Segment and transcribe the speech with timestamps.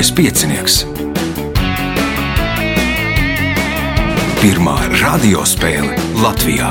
[0.00, 0.74] Mazais piecinieks.
[4.40, 5.92] Pirmā radiospēle
[6.22, 6.70] Latvijā.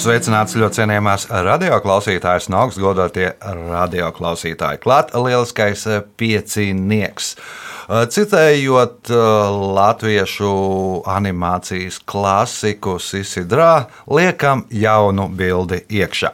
[0.00, 4.80] Sveicināts ļoti cienījamās radioklausītājas, no augsts godotie radioklausītāji.
[4.80, 5.84] Klāt lieliskais
[6.16, 7.34] piecinieks.
[7.88, 9.10] Citējot
[9.76, 10.52] latviešu
[11.10, 16.30] animācijas klasiku Sisidrā, liekam jaunu bildi iekšā.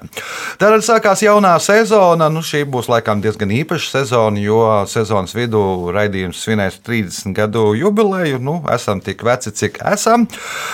[0.61, 2.29] Tad sākās jaunā sezona.
[2.31, 8.39] Nu, šī būs laikam diezgan īpaša sezona, jo sezonas vidū raidījums svinēs 30 gadu jubileju.
[8.43, 10.29] Nu, esam tik veci, cik esam.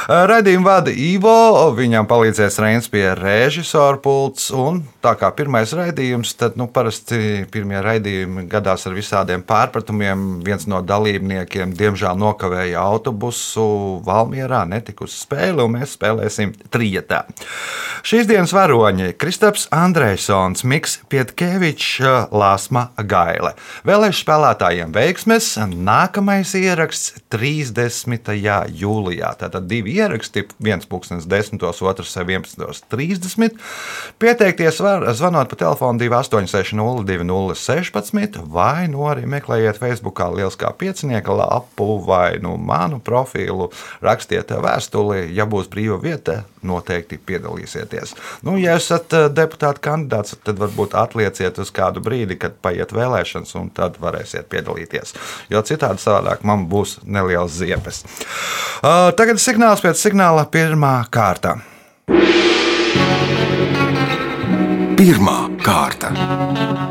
[0.09, 4.51] Raidījumu vada Ivo, viņam palīdzēs Reins pie režisora pults.
[4.52, 10.27] Un tā kā pirmais raidījums, tad nu, parasti pirmie raidījumi gadās ar visādiem pārpratumiem.
[10.47, 13.66] Viens no dalībniekiem diemžēl nokavēja autobusu
[14.07, 17.24] Valmjerā, netika uz spēli, un mēs spēlēsim trijotā.
[18.07, 23.55] Šīs dienas varoņi- Kristaps Andrejsons, Miks Pietkevičs, Lāsma Gaile.
[23.87, 25.57] Vēlēšu spēlētājiem veiksmes.
[25.73, 28.68] Nākamais ieraksts 30.
[28.71, 29.33] jūlijā.
[29.40, 33.59] Tātad divi ieraksti, viens pūkstens 10, otrs 11.30.
[34.18, 41.99] Pieteikties var zvanot pa telefonu 286 0216 vai nu arī meklējiet Facebookā Lieliskā piecinieka lapu
[42.07, 48.15] vai nu manu profilu, rakstiet vēstuli, ja būs brīva vieta, noteikti piedalīsieties.
[48.43, 53.71] Nu, ja esat deputāta kandidāts, tad varbūt atlieciet uz kādu brīdi, kad paiet vēlēšanas, un
[53.71, 55.15] tad varēsiet piedalīties.
[55.51, 58.04] Jo citādi savādāk man būs neliels ziepes.
[58.80, 61.59] Uh, tagad signāls pēc signāla pirmā kārta.
[64.97, 66.85] Pirmā kārta.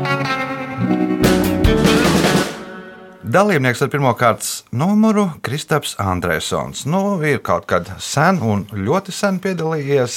[3.36, 6.86] Dalībnieks ar pirmā kārtas numuru- Kristaps Andrēsons.
[6.88, 10.14] Nu, ir kaut kad sen un ļoti sen piedalījies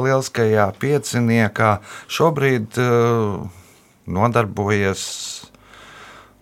[0.00, 1.72] lieliskajā pieciniekā.
[2.08, 3.42] Šobrīd uh,
[4.08, 5.02] nodarbojies.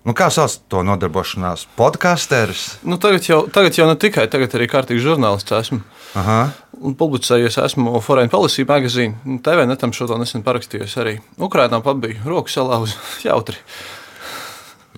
[0.07, 1.65] Nu, kā sauc to nodarbošanās?
[1.75, 2.77] Podkāsteris.
[2.87, 5.81] Nu, tagad, jau, tagad jau ne tikai, tagad arī kārtīgs žurnālists esmu.
[6.23, 6.37] Aha.
[6.79, 9.41] Un publicējies esmu Foreign Policy magazīnā.
[9.43, 11.17] TV netam šo to nesen parakstījos arī.
[11.43, 13.59] Ukrainā pat bija roku salauza jautri.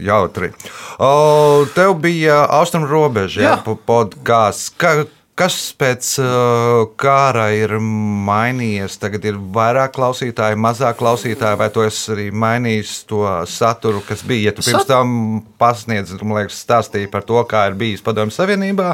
[0.00, 0.50] Jautri.
[0.98, 3.76] O, tev bija austrumu robeža, jā, Jā.
[3.86, 4.72] podkāsts.
[4.80, 5.04] Ka,
[5.38, 6.08] kas pēc
[7.00, 8.96] kara ir mainījies?
[9.02, 14.50] Tagad ir vairāk klausītāju, mazāk klausītāju, vai tu esi arī mainījis to saturu, kas bija?
[14.50, 15.14] Ja tu pirms tam
[15.60, 18.92] pasniedzi, man liekas, stāstīji par to, kā ir bijis Padomju Savienībā,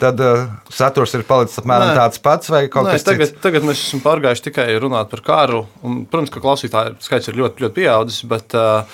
[0.00, 1.96] tad uh, saturs ir palicis apmēram Nē.
[1.98, 3.42] tāds pats vai kaut Nē, kas tagad, cits?
[3.44, 5.64] tagad mēs esam pārgājuši tikai runāt par kāru.
[5.84, 8.22] Un, protams, ka klausītāju skaits ir ļoti, ļoti pieaudzis.
[8.30, 8.84] Bet, uh,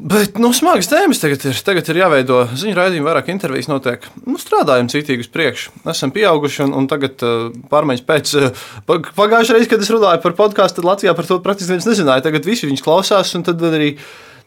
[0.00, 1.58] Bet, nu, smagas tēmas tagad ir.
[1.66, 4.06] Tagad ir jāveido ziņu raidījumi, vairāk intervijas notiek.
[4.24, 5.74] Nu, strādājam citīgi uz priekšu.
[5.92, 8.32] Esam pieauguši un, un tagad uh, pārmaiņas pēc.
[8.40, 12.24] Uh, Pagājušajā reizē, kad es runāju par podkāstu, tad Latvijā par to praktiski neviens nezināja.
[12.24, 13.92] Tagad visi viņus klausās, un tad arī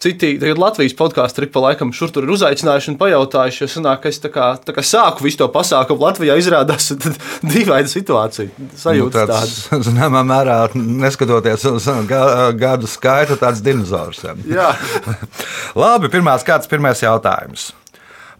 [0.03, 3.63] citi Latvijas podkāstu ir pa laikam šur tur ir uzaicinājuši un pajautājuši.
[3.65, 6.91] Jo sanāk, ka es tā kā, tā kā sāku visu to pasākumu Latvijā izrādās
[7.53, 8.51] dīvaina situācija.
[8.81, 9.55] Sajūta nu, tāds,
[9.89, 14.23] zināmā mērā, neskatoties uz ga- gadu skaitu, tāds dinozaurs.
[14.49, 14.71] jā.
[15.81, 17.71] Labi, pirmās kārtas, pirmais jautājums.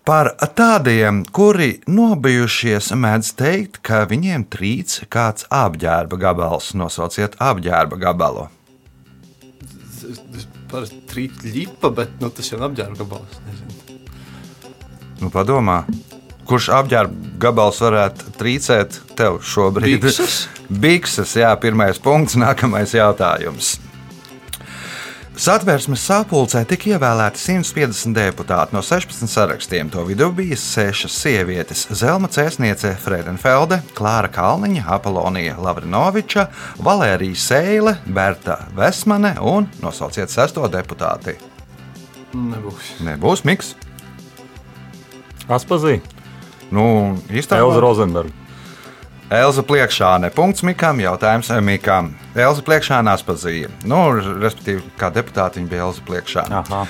[0.06, 6.76] Par tādiem, kuri nobijušies, mēdz teikt, ka viņiem trīc kāds apģērba gabals.
[6.78, 8.46] Nosauciet apģērba gabalu.
[10.75, 13.40] Parasti trīt ļipa, bet nu, tas jau ir apģērba gabals.
[13.47, 14.00] Nezinu.
[15.22, 15.78] Nu, padomā,
[16.50, 20.02] kurš apģērba gabals varētu trīcēt tev šobrīd?
[20.03, 20.41] Bikses?
[20.68, 23.78] Bikses, jā, pirmais punkts, nākamais jautājums.
[25.35, 29.90] Satversmes sapulcē tika ievēlēti 150 deputāti no 16 sarakstiem.
[29.91, 36.47] To vidū bija sešas sievietes- Zelma Cēsniece, Fredenfelde, Klāra Kalniņa, Apolonija Lavrinoviča,
[36.79, 41.35] Valērija Seile, Berta Vesmane un nosauciet sesto deputāti.
[42.34, 42.96] Nebūs.
[43.03, 43.76] Nebūs miks.
[45.49, 45.99] Aspazīja.
[46.72, 48.45] Nu, Elza īstenībā Rozenberga.
[49.30, 50.30] Elza Pliekšāne.
[50.30, 51.00] Punkts Mikam.
[51.02, 52.12] Jautājums Mikam.
[52.38, 53.72] Elza Pliekšāne atpazīja.
[53.90, 56.62] Nu, respektīvi, kā deputāte viņa bija Elza Pliekšāne.
[56.62, 56.82] Aha.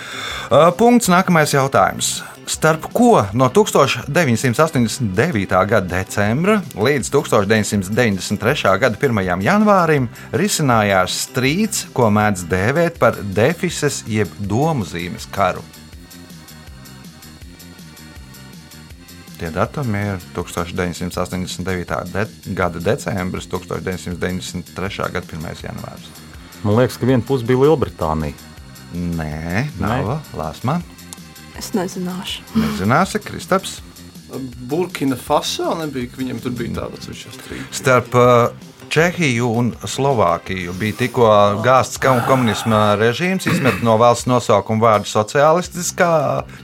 [0.50, 1.08] Uh, Punkts.
[1.12, 2.24] Nākamais jautājums.
[2.46, 5.56] Starp ko no 1989.
[5.72, 8.80] gada decembra līdz 1993.
[8.84, 9.42] gada 1.
[9.48, 15.64] janvārim risinājās strīds, ko mēdz dēvēt par defises jeb domu zīmes karu.
[19.36, 21.98] Tie datumi ir 1989.
[22.14, 25.10] De gada decembris, 1993.
[25.12, 25.64] gada 1.
[25.64, 26.12] janvārs.
[26.64, 28.38] Man liekas, ka viena puse bija Lielbritānija.
[28.96, 30.80] Nē, nav Lāsma.
[31.60, 32.46] Es nezināšu.
[32.56, 33.82] Nezināsi, Kristaps.
[34.70, 37.76] Burkina Faso nebija, ka viņam tur bija tāds strīds.
[37.76, 38.48] Starp uh,
[38.90, 40.74] Čehiju un Slovākiju.
[40.80, 41.28] Bija tikko
[41.66, 46.12] gāzts komunisma režīms, izmet no valsts nosaukuma vārdu sociālistiskā,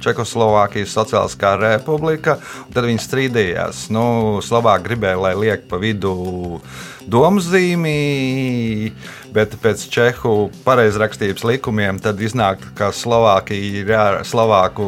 [0.04, 2.38] Čehoslovākijas Sociālistiskā republika.
[2.74, 3.90] Tad viņi strīdījās.
[3.94, 6.62] Nu, Slovāki gribēja, lai liek pa vidu
[7.09, 8.92] domzīmī,
[9.33, 14.86] bet pēc čehu pareizrakstības likumiem tad iznāk, ka Slovākija ir jā, Slovāku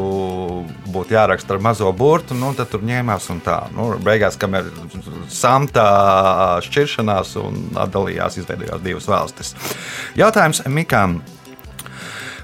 [0.94, 3.60] būtu jāraksta ar mazo burtu, nu, tad tur ņēmās un tā.
[3.76, 4.70] Nu, beigās, kamēr
[5.32, 5.88] samtā
[6.68, 9.56] šķiršanās un atdalījās, izveidojās divas valstis.
[10.20, 11.22] Jautājums Mikam.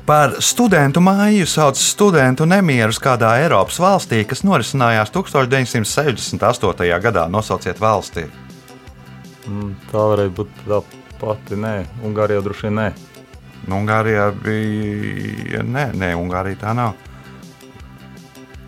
[0.10, 7.01] Par studentu māju sauc studentu nemierus kādā Eiropas valstī, kas norisinājās 1968.
[7.04, 7.27] gadā.
[7.30, 8.49] Nosauciet valsti.
[9.50, 10.80] Mm, Tā varētu būt tā
[11.19, 11.57] pati.
[11.60, 11.74] Nē,
[12.06, 12.88] Ungārijā droši vien nē.
[13.66, 15.63] Nu, Ungārijā bija.
[15.66, 16.94] Nē, nē, Ungārija tā nav.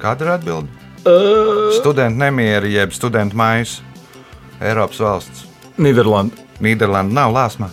[0.01, 0.79] Kāda ir atbilde?
[1.05, 1.69] Uh.
[1.77, 3.79] Studentu nemieri, jeb studentu mājas.
[4.61, 5.45] Eiropas valsts.
[5.81, 6.37] Nīderlanda.
[6.61, 7.69] Nīderlanda nav lāsma.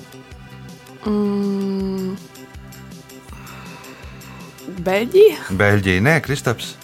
[1.08, 2.16] Mm.
[4.84, 5.48] Beļģija?
[5.58, 6.76] Beļģija, nē, Kristaps.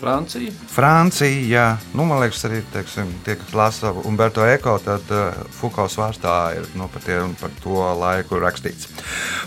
[0.00, 0.52] Francija.
[0.68, 1.64] Francija.
[1.94, 6.68] Nu, man liekas, arī teiksim, tie, kas lasa Umberto Eko, tad uh, Fukauts vārstā ir
[6.76, 8.90] nu, par, tie, par to laiku rakstīts.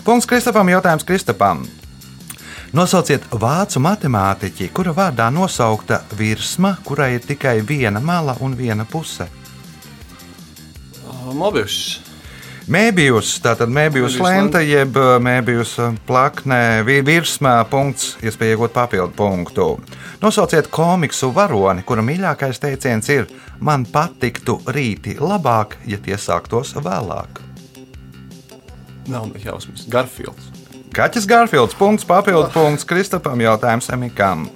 [0.06, 1.64] Punkts Kristapam, jautājums Kristapam.
[2.74, 9.26] Nosauciet vācu matemātiķi, kura vārdā nosaukta virsma, kurai ir tikai viena mala un viena puse.
[11.34, 12.09] Mobius.
[12.70, 19.14] Mēbijus, tātad mēbijus lenta, jeb uh, mēbijus uh, plaknē, vi- virsmā punkts, iespēja iegūt papildu
[19.16, 19.66] punktu.
[20.20, 23.26] Nosauciet komiksu varoni, kura mīļākais teiciens ir:
[23.60, 27.40] Man patiktu rīti labāk, ja tie sāktos vēlāk.
[29.08, 29.86] Nav jausmas.
[29.90, 30.52] Garfields.
[30.94, 34.48] Kaķis Garfields, punkts, papildu punkts Kristapam, jautājums Emikam.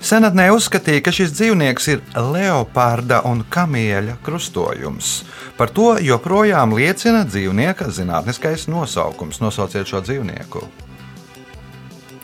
[0.00, 5.22] Senatnē uzskatīja, ka šis dzīvnieks ir leoparda un kamieļa krustojums.
[5.56, 9.40] Par to joprojām liecina dzīvnieka zinātniskais nosaukums.
[9.40, 10.64] Nosauciet šo dzīvnieku.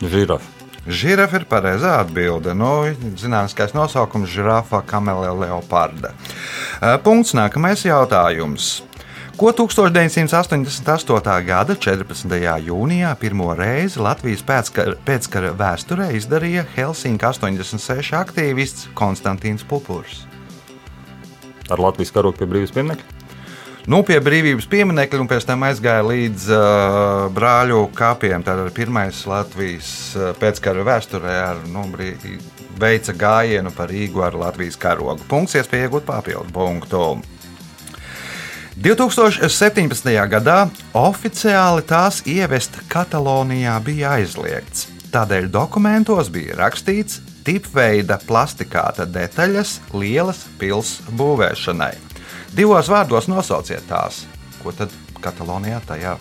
[0.02, 0.62] Žirafa.
[0.82, 2.56] Žirafa ir pareizā atbilde.
[2.58, 6.10] Nu, zinātniskais nosaukums- žirafa, kamele, leoparda.
[7.04, 8.82] Punkts nākamais jautājums.
[9.42, 11.30] Ko 1988.
[11.42, 12.34] gada 14.
[12.62, 20.20] jūnijā pirmo reizi Latvijas pēckara, pēckara vēsturē izdarīja Helsinku 86 aktīvists Konstantīns Pupurs?
[21.66, 23.18] Ar Latvijas karogu pie brīvības pieminiekta.
[23.90, 28.46] Nu, pie brīvības pieminiekļa un pēc tam aizgāja līdz uh, brāļu kapiem.
[28.46, 29.90] Tad pirmais Latvijas
[30.38, 32.14] pēckara vēsturē ar nu, brī,
[32.78, 35.18] veica gājienu par Rīgu ar Latvijas karogu.
[35.26, 37.06] Punkts, iespēja iegūt papildu punktu.
[38.82, 40.08] 2017.
[40.26, 40.64] gadā
[40.98, 44.88] oficiāli tās ievest Katalonijā bija aizliegts.
[45.14, 51.92] Tādēļ dokumentos bija rakstīts tipveida plastikāta detaļas lielas pilsētas būvēšanai.
[52.58, 54.24] Divos vārdos nosauciet tās,
[54.64, 54.90] ko tad
[55.22, 56.16] Katalonijā tajā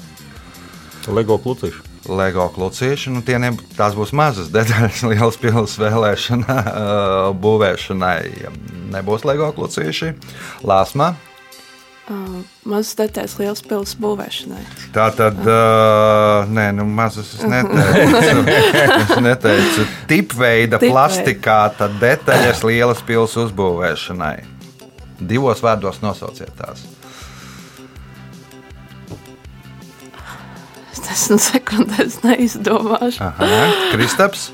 [1.10, 1.82] Lego klucīši.
[2.14, 3.10] LEGO klucīši.
[3.16, 6.62] Nu, tie ne, tās būs mazas detaļas, liels pilsētas vēlēšana,
[7.42, 8.22] būvēšanai.
[8.94, 10.14] Nebūs LEGO klucīši.
[10.62, 11.16] Lāsma.
[12.68, 14.62] Mazas detaļas liels pilsētas būvēšanai.
[14.96, 18.46] Tā tad, uh, nē, nu, mazas es neteicu.
[19.00, 19.86] es neteicu.
[20.12, 20.94] Tipveida Tipveida.
[20.94, 24.36] plastikāta detaļas lielas pilsētas uzbūvēšanai.
[25.22, 26.84] Divos vārdos nosauciet tās.
[30.92, 33.30] Es desmit sekundēs neizdomāšu.
[33.94, 34.50] Kristaps.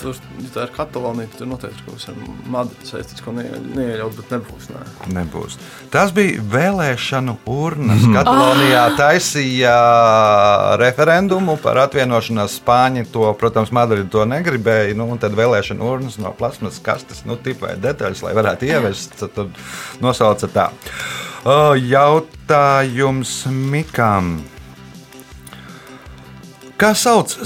[0.00, 2.16] Tur, ja tā ir Katalonija, tad tur noteikti kaut kas ar
[2.50, 3.44] Madridu saistīts, ko ne-
[3.76, 4.66] neieļaut, bet nebūs.
[4.74, 4.82] Nē.
[5.14, 5.56] Nebūs.
[5.94, 8.02] Tas bija vēlēšanu urnas.
[8.16, 9.74] Katalonijā taisīja
[10.82, 12.58] referendumu par atvienošanos.
[12.60, 14.96] Spāņi to, protams, Madridi to negribēja.
[14.98, 19.14] Nu, un tad vēlēšanu urnas no plasmas kastes, nu, tipai detaļas, lai varētu ievest.
[19.22, 19.54] Tad,
[20.04, 20.66] nosauca tā.
[21.44, 24.34] Jautājums Mikam.
[26.80, 27.36] Kā sauc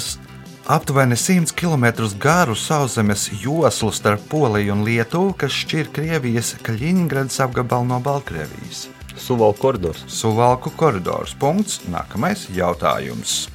[0.69, 1.85] aptuveni 100 km
[2.19, 8.89] garu sauszemes joslu starp Poliju un Lietuvu, kas šķir Krievijas Kaļiņgradas apgabalu no Baltkrievijas?
[9.17, 10.05] Suvalku koridors.
[10.07, 11.33] Suvalku koridors.
[11.35, 11.81] Punkts.
[11.89, 13.49] Nākamais jautājums.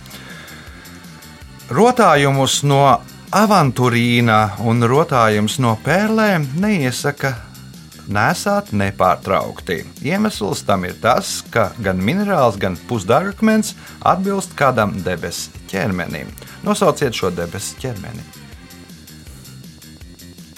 [1.70, 2.82] Rotājumus no
[3.32, 7.36] avanturīna un rotājumus no pērlēm neiesaka
[8.08, 9.84] nesāt nepārtraukti.
[10.06, 16.32] Iemesls tam ir tas, ka gan minerāls, gan pusdārgakmens atbilst kādam debesu ķermenim.
[16.64, 18.26] Nosauciet šo debesu ķermeni.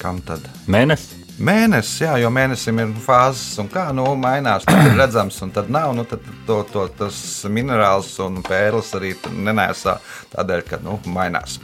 [0.01, 0.43] Kam tad?
[0.69, 1.25] Mēnesis.
[1.35, 4.63] Mēnesis, jā, jo mēnesim ir fāzes, un kā nu, mainās.
[4.63, 5.91] Tad ir redzams, un tad nav.
[5.97, 7.17] Nu, tad to, to, tas
[7.51, 9.97] minerāls un pērlis arī nenēsā
[10.31, 11.57] tādēļ, ka nu, mainās.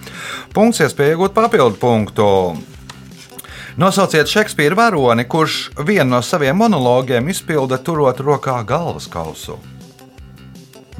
[0.51, 2.27] Punkts, iespēja iegūt papildu punktu.
[3.80, 9.58] Nosauciet Šekspīra varoni, kurš vienu no saviem monologiem izpilda turot rokā galvas kausu.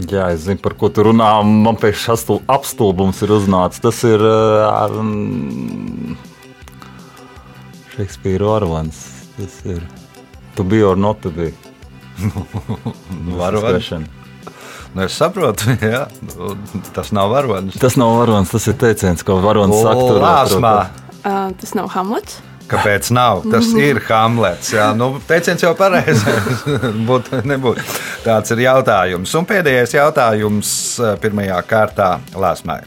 [0.08, 1.34] Jā, es zinu, par ko tu runā.
[1.44, 3.84] Man pēkšņi apstulbums ir uznācis.
[3.84, 4.96] Tas ir uh,
[7.98, 9.04] Šekspīra Orvans.
[9.36, 9.84] Tas ir
[10.56, 11.52] Tu biji or not to be.
[13.38, 13.92] Varonis.
[14.94, 16.04] Nu, es saprotu, jā.
[16.94, 17.78] Tas nav varonis.
[17.80, 20.74] Tas nav varonis, tas ir teiciens, ko varonis saka.
[21.22, 22.42] Uh, tas nav Hamlets.
[22.72, 23.44] Kāpēc nav?
[23.52, 24.72] Tas ir Hamlets.
[24.76, 26.64] Jā, nu, teiciens jau pareizais.
[27.10, 27.82] Būt, nebūt.
[28.24, 29.36] Tāds ir jautājums.
[29.36, 32.80] Un pēdējais jautājums eh, pirmajā kārtā Lāsmai.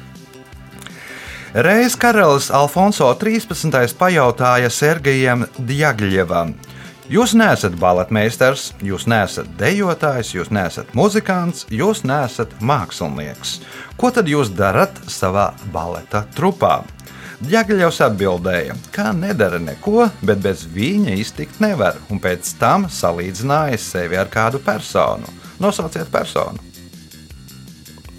[1.55, 3.95] Reiz karalis Alfonso 13.
[3.99, 6.57] pajautāja Sergejam Djagļevam.
[7.12, 13.59] Jūs neesat baletmeistars, jūs neesat dejotājs, jūs neesat muzikants, jūs neesat mākslinieks.
[14.00, 16.79] Ko tad jūs darat savā baleta trupā?
[17.48, 24.16] Džagaļovs atbildēja, ka nedara neko, bet bez viņa iztikt nevar, un pēc tam salīdzināja sevi
[24.20, 25.28] ar kādu personu.
[25.60, 26.58] Nosauciet personu.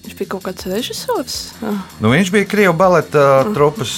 [0.05, 1.39] Viņš bija kaut kāds režisors.
[1.65, 3.97] Ah, Nu, viņš bija Krievijas baleta trupas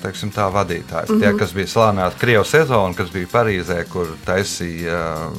[0.00, 1.10] teiksim, tā, vadītājs.
[1.10, 1.20] Mm -hmm.
[1.20, 5.30] Tie, kas bija slānēti Krievijas sezonu, kas bija Parīzē, kur taisīja.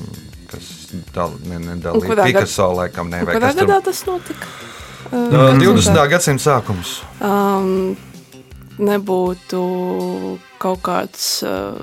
[0.52, 0.62] Kas
[1.16, 4.46] dal, ne, nedalīja kurā gad- laikam, ne, Un vai Kurā kas tur gadā tas notika?
[5.12, 6.08] Uh, Uh, 20.
[6.10, 7.02] gadsimta sākums.
[7.22, 7.98] Um,
[8.82, 9.62] nebūtu
[10.62, 11.78] kaut kāds uh,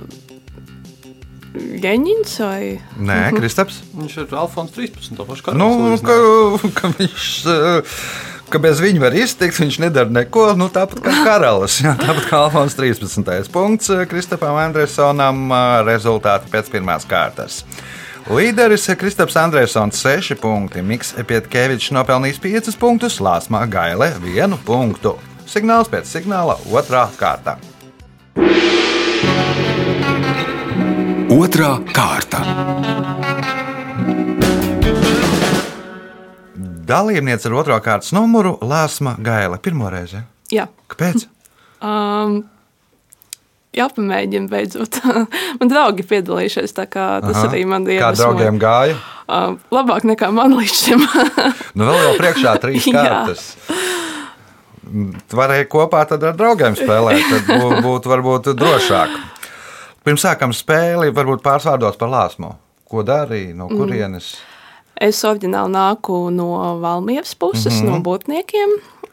[1.58, 2.62] Leņķins vai
[3.02, 3.80] Nē, Kristaps.
[3.96, 5.14] Viņš ir Alfons 13.
[5.16, 6.74] to pašu Nu, karalis ka, salīdzinājums.
[6.78, 7.28] ka viņš.
[7.54, 8.00] eh,
[8.48, 10.54] Ka bez viņa var iztikt, viņš nedara neko.
[10.56, 11.80] Nu, tāpat kā karalis.
[11.84, 13.50] Jā, tāpat kā Alfons 13.
[13.52, 15.48] punkts eh, Kristapam Andresonam.
[15.52, 17.62] eh, Rezultāti pēc pirmās kārtas.
[18.28, 25.16] Līderis Kristaps Andresons 6 punkti, Miks Pietkevičs nopelnījis 5 punktus, Lāsmā Gaile 1 punktu.
[25.48, 27.56] Signāls pēc signāla otrā kārta.
[31.32, 32.42] Otra kārta.
[36.88, 39.58] Dalībniece ar otro kārtas numuru Lāsma Gaile.
[39.64, 40.20] Pirmo reizi.
[40.52, 40.66] Jā.
[40.88, 41.26] Kāpēc?
[41.84, 42.38] Um,
[43.76, 45.00] jāpamēģina beidzot.
[45.60, 47.50] man draugi piedalījušies, tā kā tas Aha.
[47.50, 48.16] arī man Kā iedvesmoja.
[48.20, 48.96] draugiem gāja?
[49.28, 51.04] Uh, labāk nekā man līdz šim.
[51.76, 53.04] Nu, vēl jau priekšā trīs Jā.
[53.04, 53.50] kārtas.
[55.28, 59.16] Tu varēji kopā ar draugiem spēlēt, tad bū- būtu varbūt drošāk.
[60.04, 62.54] Pirms sākam spēli, varbūt pārsvārdos par lāsmu.
[62.88, 64.37] Ko darīja, no kurienes?
[65.00, 67.90] es oriģināli nāku no Valmieras puses, mm -hmm.
[67.90, 68.71] no būtniekiem.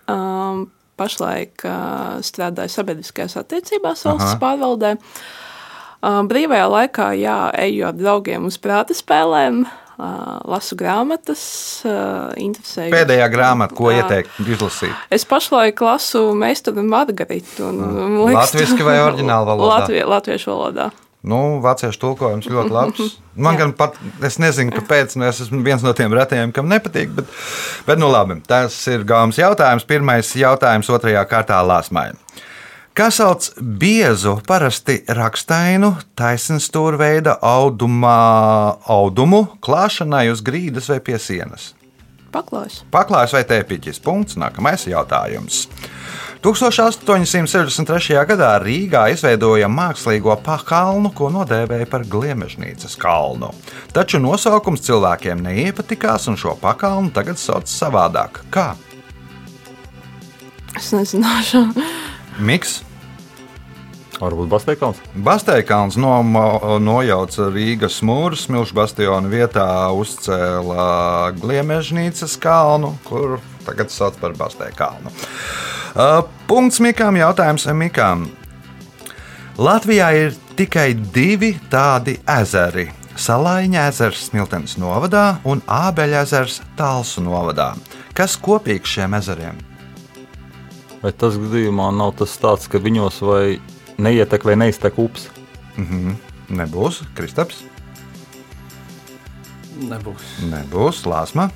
[0.08, 4.40] Um, pašlaik uh, strādāju sabiedriskajās attiecībās valsts Aha.
[4.40, 4.96] pārvaldē.
[4.96, 11.46] Uh, brīvajā laikā, jā, eju ar draugiem uz prāta spēlēm, uh, lasu grāmatas,
[12.42, 12.92] interesēju.
[12.94, 14.94] Pēdējā grāmata, ko ieteikt izlasīt?
[15.14, 17.70] Es pašlaik lasu Meistaru Margaritu.
[17.70, 17.82] Un,
[18.26, 19.82] man Latviski vai oriģināla valodā?
[19.82, 20.92] Latvie, latviešu valodā.
[21.26, 23.16] Nu, vāciešu tulkojums ļoti labs.
[23.36, 27.16] Man gan pat, es nezinu, kāpēc, nu, es esmu viens no tiem retajiem, kam nepatīk,
[27.18, 27.32] bet,
[27.88, 29.88] bet nu labi, tas ir gāmas jautājums.
[29.90, 32.12] Pirmais jautājums otrajā kārtā lāsmai.
[32.96, 41.74] Kā sauc biezu, parasti rakstainu, taisnstūra veida audumā, audumu klāšanai uz grīdas vai pie sienas?
[42.32, 42.78] Paklājs.
[42.96, 44.00] Paklājs vai tēpiķis?
[44.00, 44.38] Punkts.
[44.40, 45.66] Nākamais jautājums.
[46.46, 48.16] 1863.
[48.32, 53.52] gadā Rīgā izveidoja mākslīgo pakalnu, ko nodēvēja par Gliemežnīcas kalnu.
[53.92, 58.46] Taču nosaukums cilvēkiem neiepatikās, un šo pakalnu tagad sauc savādāk.
[58.56, 58.72] Kā?
[60.80, 61.68] Es nezināšu.
[62.40, 62.82] Miks.
[64.16, 65.00] Varbūt Basteikons.
[65.24, 74.32] Basteikalns nomo- nojauca Rīgas mūru, smilšu bastionu vietā uzcēla Gliemežnīcas kalnu, kur tagad sauc par
[74.34, 75.12] Basteikalnu.
[75.96, 78.30] Uh, Punkts Mikām, jautājums Mikām.
[79.58, 82.92] Latvijā ir tikai divi tādi ezeri.
[83.16, 87.76] Salaiņa ezers Smiltenes novadā un Ābeļa ezers Talsu novadā.
[88.14, 89.75] Kas kopīgs šiem ezeriem?
[91.06, 93.60] Vai tas gadījumā nav tas tāds, ka viņos vai
[94.02, 95.28] neietek vai neiztek upes?
[96.50, 97.60] Nebūs Kristaps,
[99.86, 100.24] Nebūs.
[100.50, 101.50] nebūs Lāsma.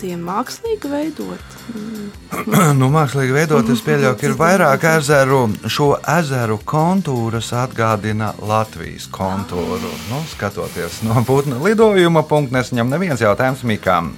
[0.00, 1.52] Tie mākslīgi veidot.
[2.80, 5.42] Nu, mākslīgi veidot, es pieļauju, ka ir vairāk ezeru.
[5.70, 9.92] Šo ezeru kontūras atgādina Latvijas kontūru.
[10.08, 14.14] Nu, skatoties no putna lidojuma punkta, nesaņem neviens jautājums Mikām.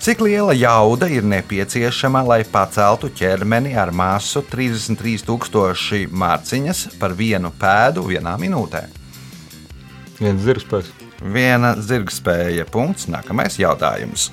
[0.00, 8.06] Cik liela jauda ir nepieciešama, lai paceltu ķermeni ar masu 33,000 mārciņas par vienu pēdu
[8.10, 8.84] vienā minūtē?
[10.20, 10.92] Viens zirgspēks.
[11.20, 12.66] Viena zirgspēja.
[12.70, 13.08] Punkts.
[13.10, 14.30] Nākamais jautājums.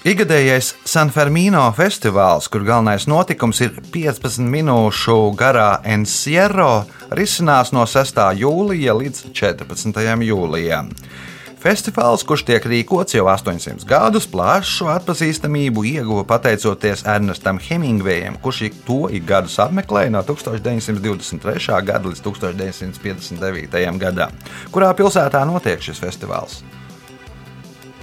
[0.00, 8.22] Igadējais San Fermino festivāls, kur galvenais notikums ir 15 minūšu garā Encierro, risinās no 6.
[8.40, 10.00] jūlija līdz 14.
[10.24, 10.88] jūlijam.
[11.60, 19.00] Festivāls, kurš tiek rīkots jau 800 gadus, plašu atpazīstamību ieguva pateicoties Ernestam Hemingvējam, kurš to
[19.12, 21.74] ik gadus apmeklēja no 1923.
[21.84, 24.00] gada līdz 1959.
[24.00, 24.32] gadam.
[24.72, 26.62] Kurā pilsētā notiek šis festivāls?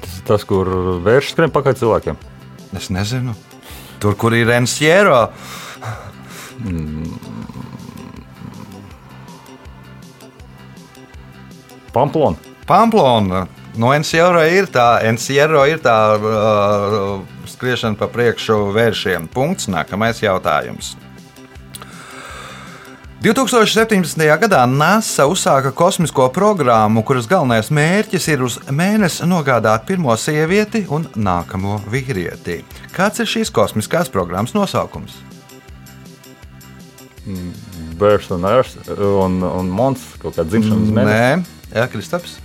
[0.03, 0.69] Tas ir tas, kur
[1.07, 2.19] vērš skrien pakaļ cilvēkiem.
[2.77, 3.33] Es nezinu.
[3.97, 5.31] Tur, kur ir Enciero.
[11.97, 12.56] Pamplona.
[12.67, 13.47] Pamplona.
[13.77, 19.29] No Enciero ir tā, Enciero ir tā uh, skriešana pa priekšu vēršiem.
[19.31, 19.69] Punkts.
[19.71, 20.95] Nākamais jautājums.
[23.23, 24.21] 2017.
[24.43, 31.07] gadā NASA uzsāka kosmisko programmu, kuras galvenais mērķis ir uz mēnesi nogādāt pirmo sievieti un
[31.15, 32.59] nākamo vīrieti.
[32.93, 35.17] Kāds ir šīs kosmiskās programmas nosaukums?
[37.97, 41.47] Bērns un Ers un, un Mons kaut kāda dzimšanas mēnesis.
[41.47, 42.37] Nē, Jā, Kristaps.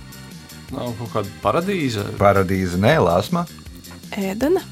[0.73, 2.05] Nav kaut kāda paradīze.
[2.17, 3.45] Paradīze, nē, Lāsma.
[4.17, 4.63] Ēdena.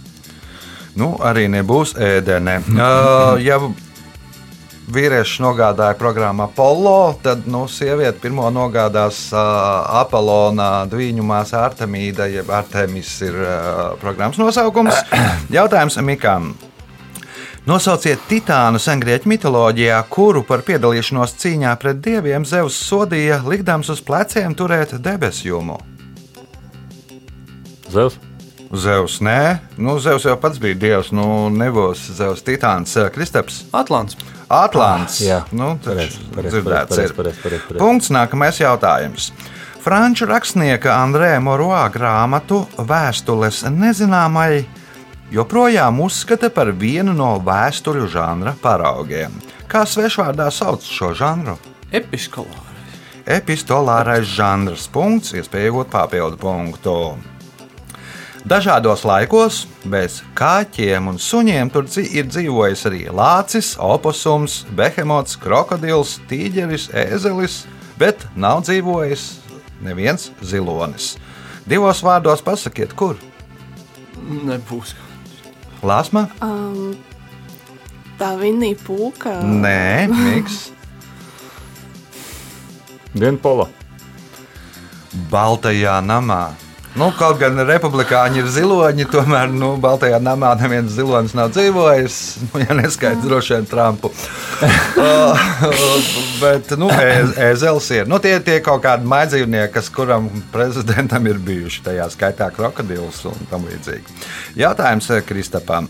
[0.98, 2.60] Nu, arī nebūs ēdene.
[2.82, 3.60] Uh, ja
[4.92, 9.42] vīrieši nogādāja programmu Apollo, tad nu, sieviete pirmo nogādās uh,
[10.02, 14.98] Apollona dviņu māsa Artemīda, jeb Artemis ir uh, programmas nosaukums.
[15.58, 16.52] Jautājums Mikam.
[17.70, 24.58] Nosauciet titānu sengrieķu mitoloģijā, kuru par piedalīšanos cīņā pret dieviem Zeus sodīja, likdams uz pleciem
[24.58, 25.78] turēt debesjumu.
[27.92, 28.20] Zeus.
[28.72, 33.66] Zeus, nē, nu, Zeus jau pats bija dievs, nu, nebūs Zeus titāns, eh, Kristaps.
[33.76, 34.16] Atlants.
[34.48, 35.20] Atlants.
[35.20, 37.16] Jā, nu, pareizi, taču pareizi, dzirdēts pareizi, ir.
[37.18, 37.82] pareizi, pareizi, pareizi.
[37.84, 39.32] Punkts, nākamais jautājums.
[39.82, 44.64] Franču rakstnieka Andrē Moroā grāmatu Vēstules nezināmai
[45.34, 49.36] joprojām uzskata par vienu no vēstuļu žanra paraugiem.
[49.68, 51.58] Kā svešvārdā sauc šo žanru?
[51.92, 52.68] Episkolāri.
[53.26, 56.96] Epistolārais žanrs, punkts, iespēja iegūt papildu punktu.
[58.42, 66.88] Dažādos laikos bez kaķiem un suņiem tur ir dzīvojis arī lācis, oposums, behemots, krokodils, tīģeris,
[67.04, 67.60] ēzelis,
[68.02, 69.28] bet nav dzīvojis
[69.86, 71.14] neviens zilonis.
[71.70, 73.20] Divos vārdos pasakiet, kur?
[74.22, 74.96] Nebūs.
[75.86, 76.26] Lāsma?
[76.42, 76.98] Um,
[78.18, 79.38] tā Vinija Pūka.
[79.46, 80.72] Nē, Miks.
[83.14, 83.70] Dienpola.
[85.30, 86.71] Baltajā namā.
[86.92, 92.18] Nu, kaut gan republikāņi ir ziloņi, tomēr nu, Baltajā namā neviens zilonis nav dzīvojis.
[92.50, 94.12] Nu, ja neskaidrs, droši vien Trumpu.
[95.00, 95.46] uh,
[96.42, 98.12] bet nu, ē- ēzels ir.
[98.12, 101.86] Nu, tie ir kaut kādi maidzīvnieki, kas kuram prezidentam ir bijuši.
[101.88, 104.20] Tajā skaitā krokodils un tam līdzīgi.
[104.60, 105.88] Jautājums eh, Kristapam.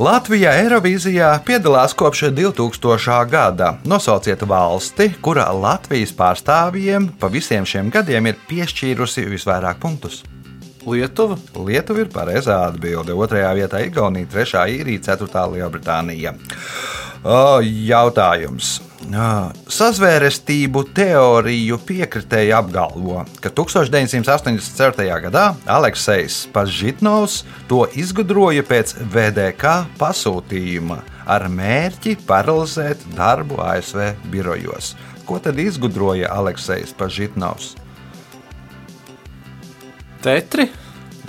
[0.00, 3.18] Latvijā Eirovīzijā piedalās kopš 2000.
[3.28, 3.74] gada.
[3.84, 10.22] Nosauciet valsti, kura Latvijas pārstāvjiem pa visiem šiem gadiem ir piešķīrusi visvairāk punktus.
[10.86, 11.36] Lietuva.
[11.66, 13.16] Lietuva ir pareizā atbilde.
[13.16, 16.36] Otrajā vietā Igaunija, trešā īrija, ceturtā Lielbritānija.
[17.20, 18.78] O, Jautājums.
[19.68, 25.06] Sazvērestību teoriju piekritēji apgalvo, ka 1984.
[25.24, 34.94] gadā Aleksejs Pažitnovs to izgudroja pēc VDK pasūtījuma ar mērķi paralizēt darbu ASV birojos.
[35.24, 37.79] Ko tad izgudroja Aleksejs Pažitnovs?
[40.22, 40.68] Tetri.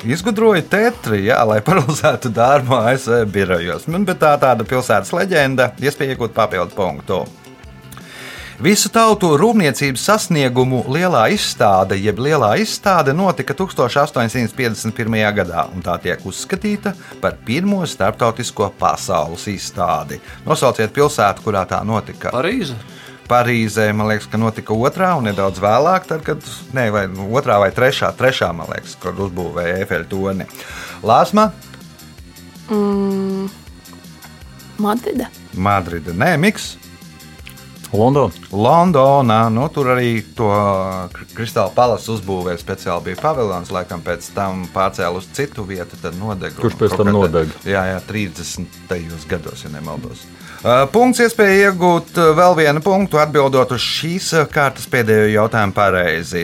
[0.02, 3.86] Izgudroja tetri, jā, lai paralizētu darbu ASV birojos.
[3.92, 7.22] Nu, bet tā tāda pilsētas leģenda, iespēja iegūt papildu punktu.
[8.62, 15.16] Visu tautu rūpniecības sasniegumu lielā izstāde, jeb lielā izstāde, notika 1851.
[15.38, 20.20] gadā, un tā tiek uzskatīta par pirmo starptautisko pasaules izstādi.
[20.46, 22.30] Nosauciet pilsētu, kurā tā notika.
[22.36, 22.78] Parīze.
[23.32, 26.44] Parīzē, man liekas, ka notika otrā un nedaudz vēlāk, tad, kad
[26.76, 30.50] ne, vai, nu, otrā vai trešā, trešā, man liekas, kad uzbūvēja Eifeļa toni.
[31.08, 31.52] Lāsma,
[32.72, 33.50] Mm,
[34.78, 35.28] Madrida.
[35.54, 36.78] Madrida, nē, Miks.
[37.92, 38.32] Londona.
[38.56, 40.48] Londonā, nu, tur arī to
[41.36, 43.10] kristāla palasu uzbūvēja speciāli.
[43.10, 46.56] Bija pavilons, laikam pēc tam pārcēlus uz citu vietu, tad nodega.
[46.56, 47.52] Kurš pēc tam nodega?
[47.68, 49.28] Jā, jā, 30.
[49.28, 50.24] gados, ja nemaldos.
[50.24, 55.74] Uh, Punkts iespēja iegūt uh, vēl vienu punktu, atbildot uz šīs uh, kārtas pēdējo jautājumu
[55.74, 56.44] pareizi.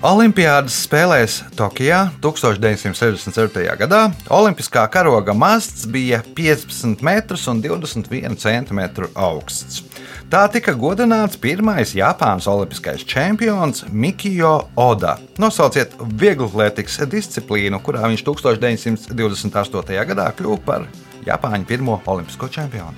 [0.00, 3.66] Olimpiādas spēlēs Tokijā 1967.
[3.82, 3.98] gadā
[4.32, 8.80] Olimpiskā karoga masts bija 15 metrus un 21 cm
[9.12, 9.82] augsts.
[10.32, 15.18] Tā tika godināts pirmais Japānas olimpiskais čempions Mikijo Oda.
[15.36, 20.00] Nosauciet vieglatlētikas disciplīnu, kurā viņš 1928.
[20.14, 20.88] gadā kļuva par
[21.26, 22.96] Japāņu pirmo olimpisko čempionu.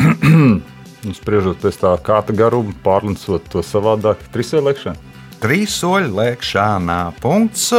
[1.06, 5.10] Un spriežot pēc tā kāta garuma, pārlinsot to savādāk, trīsvielēkšana.
[5.40, 6.98] Trīs soļu lēkšanā.
[7.22, 7.70] Punkts.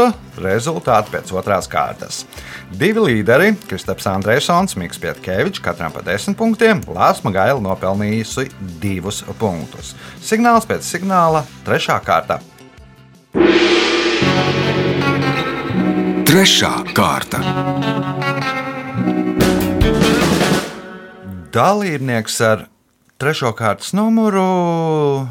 [0.42, 2.24] Rezultāti pēc otrās kārtas.
[2.74, 6.82] Divi līderi, Kristaps Andrēsons, Mikls Pietkevičs, katram pa desmit punktiem.
[6.90, 8.48] Lāsma Gaila nopelnījusi
[8.82, 9.94] divus punktus.
[10.26, 12.40] Signāls pēc signāla- trešā kārta.
[16.26, 18.21] Trešā kārta.
[21.52, 22.62] Dalībnieks ar
[23.20, 24.44] trešo kārtas numuru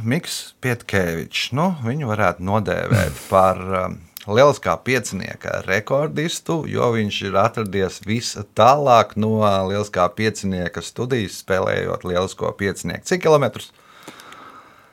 [0.04, 1.46] Mikls Pietkevičs.
[1.56, 3.94] Nu, viņu varētu nodēvēt par um,
[4.28, 9.38] lieliskā piecinieka rekordistu, jo viņš ir atradies vistālāk no
[9.70, 13.06] lieliskā piecinieka studijas, spēlējot lielisko piecinieku.
[13.08, 13.70] Cik kilometrus?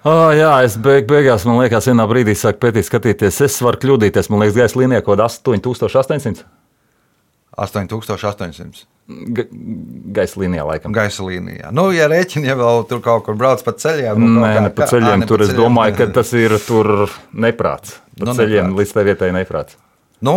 [0.07, 3.41] Oh, jā, es beig, beigās, man liekas, vienā brīdī sāku pētīt, skatīties.
[3.43, 4.31] Es varu kļūdīties.
[4.31, 6.47] Man liekas, gaisa līnija kaut kāda 8800.
[7.57, 8.85] 8800.
[9.07, 9.43] Ga
[10.17, 10.91] gaisa līnijā, laikam.
[10.95, 11.69] Gaisa līnijā.
[11.75, 15.23] Nu, ja rēķini jau tur kaut kur brauc pa ceļiem, nu, Nē, ne pa ceļiem.
[15.29, 17.97] Tur es domāju, ka tas ir tur neprāts.
[18.19, 18.79] Pa Nu, ceļiem neprāts.
[18.81, 19.77] līdz tai vietai neprāts.
[20.25, 20.35] Nu,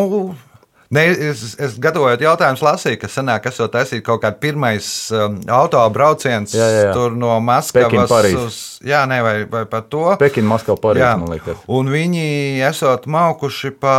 [0.91, 6.51] Ne, es, es gatavojot jautājumus, lasīju, ka senāk esot taisīt kaut kāds pirmais um, autobrauciens
[6.51, 6.95] Jā, jā, jā.
[6.97, 8.57] tur no Maskavas uz.
[8.83, 10.01] Jā, ne, vai, vai par to.
[10.19, 11.61] Pekina, Maskava, Parīze, Jā, man liekas.
[11.71, 12.25] un viņi
[12.67, 13.95] esot maukuši pa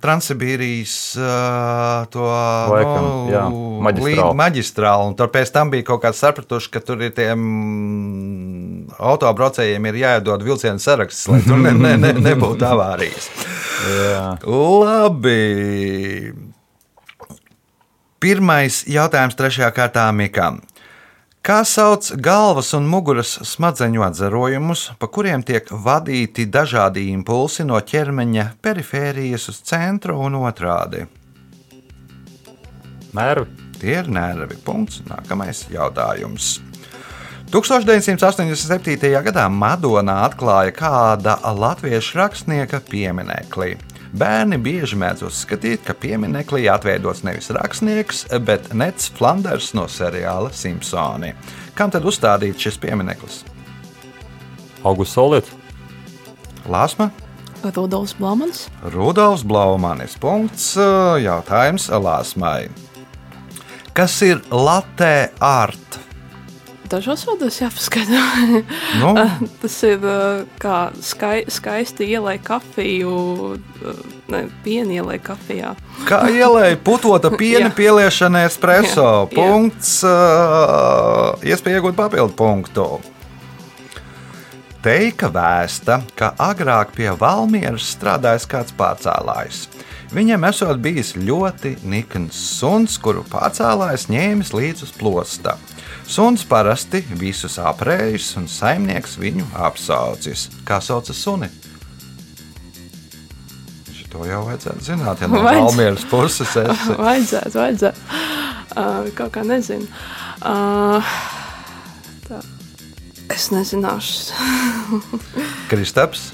[0.00, 3.44] Transsibīrijas uh, to Laikam, jā,
[3.84, 4.14] maģistrāli.
[4.16, 5.10] līniju- maģistrāli.
[5.10, 7.44] un Tur pēc tam bija kaut kāds sapratuši, ka tur ir tiem
[8.98, 13.28] autobraucējiem ir jāiedod vilcienu saraksts, lai tur ne, ne, ne, nebūtu avārijas.
[14.46, 16.32] Labi.
[18.22, 20.60] Pirmais jautājums trešajā kārtā Mikam.
[21.42, 28.44] Kā sauc galvas un muguras smadzeņu atzarojumus, pa kuriem tiek vadīti dažādi impulsi no ķermeņa
[28.62, 31.02] perifērijas uz centru un otrādi?
[33.18, 33.70] Nervi.
[33.82, 34.54] Tie ir nervi.
[34.62, 35.02] Punkts.
[35.10, 36.60] Nākamais jautājums.
[37.52, 39.10] 1987.
[39.26, 43.74] gadā Madonā atklāja kāda latviešu rakstnieka pieminekli.
[44.16, 51.34] Bērni bieži mēdz uzskatīt, ka piemineklī atveidots nevis rakstnieks, bet Nets Flanders no seriāla Simpsoni.
[51.76, 53.42] Kam tad uzstādīts šis piemineklis?
[54.88, 55.52] Augusts Solīts.
[56.64, 57.10] Lāsma,
[57.68, 58.64] Rudolfs Blāmans.
[58.94, 60.16] Rudolfs Blaumanis.
[60.16, 60.72] Punkts.
[61.20, 62.70] Jautājums Lāsmai.
[63.92, 66.01] Kas ir latē art?
[66.92, 68.20] Dažos vārdos jāpaskaidro.
[69.00, 69.12] Nu,
[69.62, 73.14] Tas ir uh, kā skai, skaisti ielai kafiju,
[73.56, 74.02] uh,
[74.32, 75.72] ne, pienu ielai kafijā.
[76.08, 79.06] Kā ielēja putota piena pieliešana espreso.
[79.06, 79.32] Jā, jā.
[79.38, 79.94] Punkts.
[80.04, 82.86] Uh, iespēja iegūt papildu punktu.
[84.82, 89.68] Teika vēsta, ka agrāk pie Valmieras strādājis kāds pārcēlājs.
[90.12, 95.54] Viņam esot bijis ļoti nikns suns, kuru pārcēlājs ņēmis līdzi uz plosta.
[96.08, 100.48] Suns parasti visus aprējis, un saimnieks viņu apsaucis.
[100.68, 101.48] Kā sauc suni?
[104.12, 106.96] To jau vajadzētu zināt, ja no Vajadz- Valmieras puses esi.
[107.06, 108.02] vajadzētu, vajadzētu.
[108.76, 109.86] Uh, kaut kā nezinu.
[110.44, 111.14] Uh,
[112.26, 112.42] tā.
[113.32, 114.36] Es nezināšu.
[115.72, 116.32] Kristaps,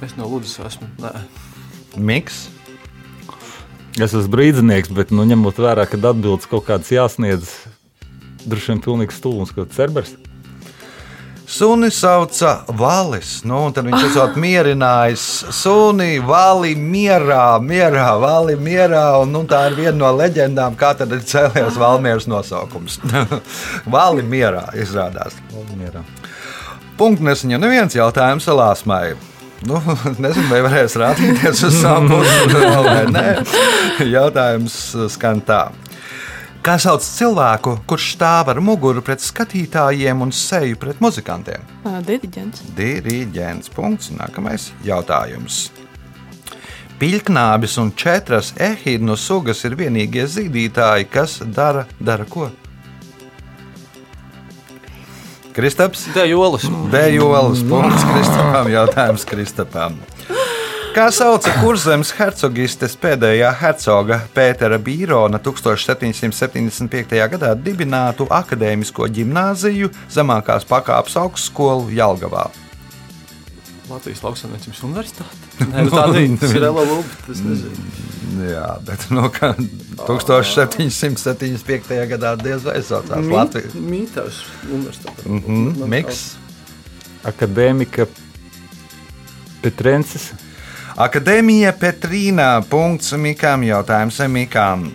[0.00, 0.86] Es no Lūdzu esmu.
[1.04, 1.10] Nē.
[2.00, 2.46] Miks.
[4.00, 7.50] Es esmu brīdinieks, bet nu, ņemot vērā, ka atbildes kaut kādas jāsniedz,
[8.46, 10.16] droši vien pilnīgi stulbs, kaut kāds cerbers.
[11.50, 13.40] Suni sauca Valis.
[13.42, 15.24] Nu, tad viņš esot mierinājis
[15.58, 19.06] suni, vali mierā, mierā, vali mierā.
[19.24, 23.00] Un, nu, tā ir viena no leģendām, kā tad ir cēlies Valmieras nosaukums.
[23.96, 25.34] vali mierā izrādās.
[27.00, 29.16] Punkts nesaņem neviens jautājums Lāsmai.
[29.66, 29.82] Nu,
[30.22, 32.46] nezinu, vai varēs rādīties uz savu pusi.
[34.06, 34.76] Jautājums
[35.12, 35.64] skan tā.
[36.60, 41.62] Kā sauc cilvēku, kurš stāv ar muguru pret skatītājiem un seju pret muzikantiem?
[42.04, 42.66] Diriģents.
[42.76, 43.72] Diriģents.
[43.72, 44.10] Punkts.
[44.12, 45.70] Nākamais jautājums.
[47.00, 52.50] Piļķnābis un četras ehīdu sugas ir vienīgie zīdītāji, kas dara, dara ko?
[55.56, 56.10] Kristaps?
[56.12, 56.68] Dejolis.
[56.92, 57.64] Dejolis.
[57.72, 58.68] Punkts Kristapam.
[58.68, 59.96] Jautājums Kristapam.
[60.90, 67.14] Kā sauca kurzemes hercogistes pēdējā hercoga Pētera Bīrona 1775.
[67.34, 72.48] gadā dibinātu akadēmisko gimnāziju zemākās pakāpes augstskolu Jelgavā?
[73.90, 75.38] Latvijas lauksaimniecības universitāte.
[75.70, 76.04] Nē, nu tā.
[76.10, 77.78] Tas ir nezinu.
[78.50, 81.94] Jā, bet nu, ka 1775.
[82.16, 85.22] gadā diez vai saucās Latvijas Mītājs universitāte.
[85.30, 86.18] mm, Miks.
[87.30, 88.02] Akadēmika
[89.62, 90.32] Petrensis.
[90.98, 92.50] Akadēmija Petrīnā.
[92.70, 93.62] Punkts Mikām.
[93.68, 94.90] Jautājums Mikām.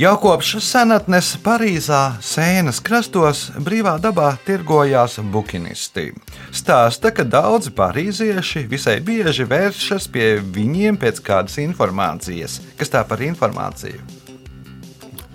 [0.00, 6.08] Jau kopš senatnes Parīzā, Sēnas krastos, brīvā dabā tirgojās bukinisti.
[6.48, 12.56] Stāsta, ka daudzi parīzieši visai bieži vēršas pie viņiem pēc kādas informācijas.
[12.80, 14.00] Kas tā par informāciju?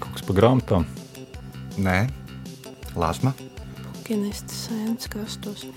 [0.01, 0.89] Kaut kas pa grāmatām.
[1.77, 2.07] Nē,
[2.97, 3.35] Lāsma.
[4.07, 5.67] Kinistas sēnes krastos.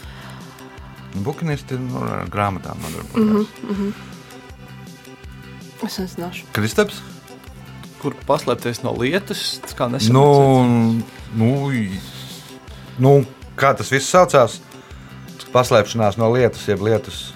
[1.14, 3.48] Bukinisti nu, ar grāmatām nodarbojas.
[3.62, 3.92] Mm -hmm.
[5.86, 6.44] Es nezināšu.
[6.52, 7.00] Kristaps?
[8.02, 11.04] Kur paslēpties no lietas, tas kā Nu, nesaprotu.
[11.34, 11.88] nu,
[12.98, 14.60] nu, kā tas viss saucās?
[15.52, 17.32] Paslēpšanās no lietus, jeb lietus.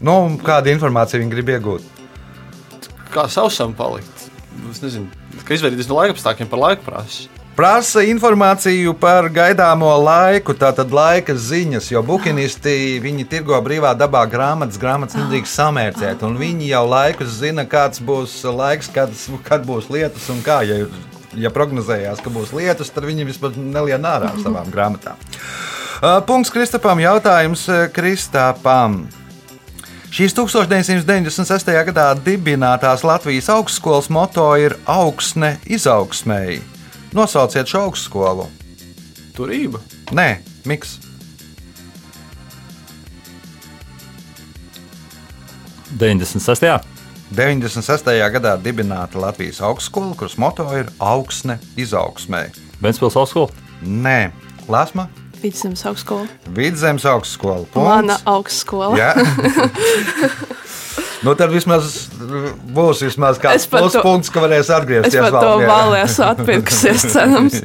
[0.00, 1.82] Nu, kādu informāciju viņi grib iegūt?
[3.14, 4.30] Kā sausam palikt?
[4.70, 5.06] Es nezinu,
[5.44, 7.28] kā izvairīties no laika apstākļiem par laika prasīs.
[7.54, 14.80] Prasa informāciju par gaidāmo laiku, tātad laika ziņas, jo bukinisti viņi tirgo brīvā dabā grāmatas,
[14.82, 16.24] grāmatas nedrīkst samērcēt.
[16.26, 19.14] un Viņi jau laikus zina, kāds būs laiks, kad,
[19.46, 20.64] kad būs lietus un kā.
[20.66, 20.80] Ja,
[21.38, 25.14] ja prognozējās, ka būs lietus, tad viņi vispār nelien ārā ar savām grāmatām.
[26.02, 26.98] Uh, Punkts Kristapam.
[27.06, 29.04] Jautājums uh, Kristapam.
[30.10, 31.70] Šīs 1996.
[31.86, 36.73] gadā dibinātās Latvijas augstskolas moto ir augsne izaugsmēji.
[37.14, 38.48] Nosauciet šo augstskolu.
[39.36, 39.78] Turība.
[40.14, 40.98] Nē, miks.
[45.94, 46.90] 96.
[47.34, 48.14] 96.
[48.34, 52.54] gadā dibināta Latvijas augstskola, kuras moto ir augsne izaugsmēji.
[52.82, 53.50] Ventspils augstskola.
[53.82, 54.32] Nē,
[54.68, 55.06] Lasma,
[55.44, 56.26] Vidzemes augstskola.
[56.56, 57.66] Vidzemes augstskola.
[57.68, 57.84] Punkts.
[57.84, 58.96] Mana augstskola.
[58.96, 59.12] Jā.
[61.24, 61.96] nu, tad vismaz
[62.76, 65.56] būs vismaz kāds Es pluspunkts, ka varēs Es atgriezties par to
[66.00, 67.58] esmu atpirkusies, cerams.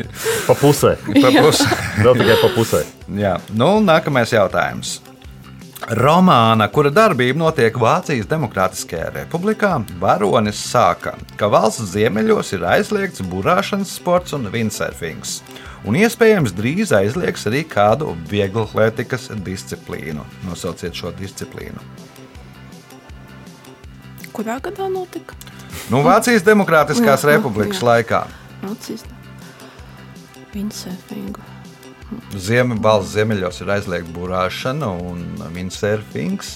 [0.48, 0.95] Pa pusē.
[1.10, 1.69] Pa pusē.
[2.00, 2.84] Vēl tikai pa pusē.
[3.19, 5.00] Jā, nu, nākamais jautājums.
[5.95, 13.95] Romāna, kura darbība notiek Vācijas Demokrātiskajā republikā, varonis sāka, ka valsts ziemeļos ir aizliegts burāšanas
[13.98, 15.39] sports un windsurfings.
[15.88, 20.28] Un iespējams drīz aizliegs arī kādu vieglatlētikas disciplīnu.
[20.45, 21.80] Nosauciet šo disciplīnu.
[24.39, 25.36] Kurā gadā notika?
[25.91, 27.88] Nu, Vācijas Demokrātiskās Jā, republikas jā.
[27.89, 28.19] laikā.
[28.63, 29.02] Nācis.
[30.54, 31.43] Windsurfingu.
[32.39, 36.54] Ziemeļvalsts ziemeļos ir aizliegta burāšana un windsurfings.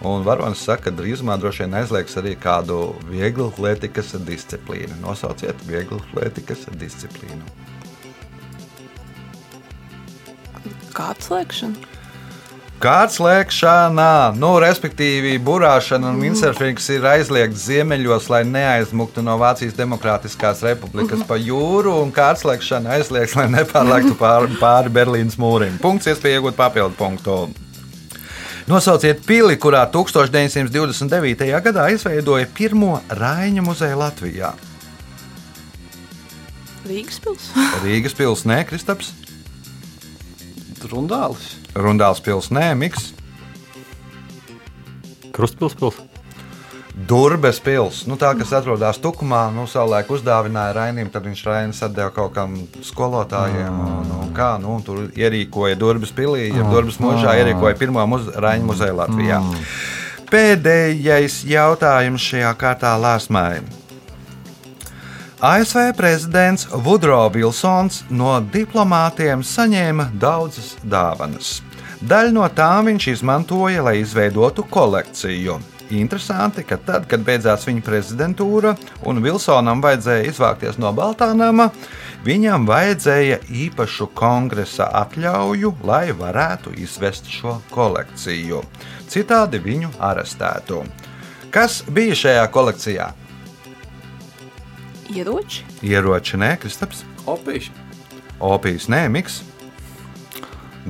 [0.00, 2.80] Un varonis saka, ka drīzumā droši vien aizliegs arī kādu
[3.10, 4.96] vieglu atletikas disciplīnu.
[5.04, 7.44] Nosauciet vieglu atletikas disciplīnu.
[10.96, 11.99] Kāds lēkšana?
[12.80, 20.62] Kāds lēkšanā, nu, respektīvi, burāšana un windsurfings ir aizliegts ziemeļos, lai neaizmuktu no Vācijas Demokrātiskās
[20.64, 25.76] republikas pa jūru, un kāds lēkšana aizliegts, lai nepārlektu pāri, pāri Berlīnas mūrim.
[25.82, 27.36] Punkts, iespēja iegūt papildu punktu.
[28.70, 31.52] Nosauciet pili, kurā 1929.
[31.68, 34.54] gadā izveidoja pirmo Raņa muzeju Latvijā.
[36.88, 37.52] Rīgas pils.
[37.84, 39.12] Rīgas pilsēta, Kristaps,
[40.88, 41.56] Rundālis.
[41.76, 43.10] Rundāls pilsēta, nē, Miks,
[45.34, 46.00] Krustpilspils.
[47.08, 48.10] Durbes pilsēta.
[48.10, 52.58] Nu, tā, kas atrodas Tukumā, nu, savulaik uzdāvināja Rainim, tad viņš Rainis atdeva kaut kam
[52.84, 53.78] skolotājiem.
[53.86, 58.28] Un, un kā, nu, un tur ierīkoja Durbes pilī, ja Durbes mūžā ierīkoja pirmo muz
[58.34, 59.40] Raņa muzeju Latvijā.
[60.30, 63.79] Pēdējais jautājums šajā kārtā lēsmai.
[65.40, 71.62] ASV prezidents Vudro Vilsons no diplomātiem saņēma daudzas dāvanas.
[72.04, 75.54] Daļu no tām viņš izmantoja, lai izveidotu kolekciju.
[75.96, 78.74] Interesanti, ka tad, kad beidzās viņa prezidentūra
[79.08, 81.70] un Vilsonam vajadzēja izvākties no Baltānama,
[82.26, 88.60] viņam vajadzēja īpašu kongresa atļauju, lai varētu izvest šo kolekciju.
[89.08, 90.84] Citādi viņu arestētu.
[91.48, 93.08] Kas bija šajā kolekcijā?
[95.10, 95.64] Ieroči.
[95.82, 97.70] Ieroči, nē, Kristaps, Opīši.
[98.40, 99.40] opijas, nē, miks.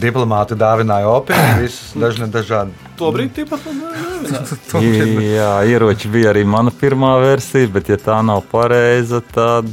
[0.01, 1.69] Diplomāti dāvināja opiju,
[2.05, 2.75] dažne dažādi.
[3.01, 5.23] To brīdi tāpat nevienā.
[5.25, 9.67] Jā, ieroči bija arī mana pirmā versija, bet, ja tā nav pareiza, tad.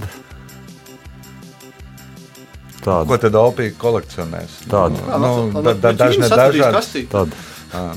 [2.88, 3.18] Ko Tāda.
[3.20, 4.62] tad opija kolekcionēs?
[4.72, 5.18] Tāda.
[5.20, 6.88] Nu, da, da, dažne dažādas.
[7.12, 7.36] Tāda.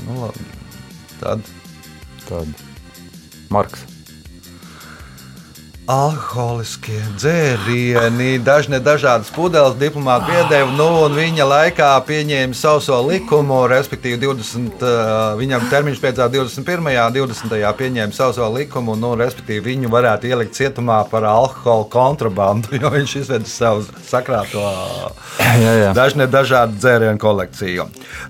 [0.03, 0.27] Nu.
[1.21, 1.47] Tad
[2.27, 2.51] tāda.
[3.51, 3.87] Marks.
[5.89, 14.19] Alkoholiskie dzērieni, dažne dažādas pudeles diplomāti piedeva, nu, un viņa laikā pieņēma sauso likumu, respektīvi
[14.21, 16.85] 20, uh, viņam termiņš beidzās 21.
[17.17, 17.57] 20.
[17.79, 23.49] pieņēma sauso likumu, nu, respektīvi viņu varētu ielikt cietumā par alkohola kontrabandu, jo viņš izveda
[23.49, 24.61] savu sakrāto
[25.41, 25.89] Jā, jā.
[25.97, 27.87] dažne dažādu dzērienu kolekciju.